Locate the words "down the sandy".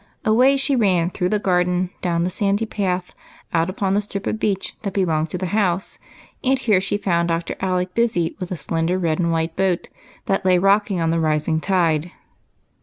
2.01-2.65